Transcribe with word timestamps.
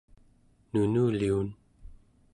nunuliun 0.71 1.47